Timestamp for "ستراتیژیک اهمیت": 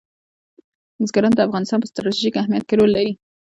1.91-2.63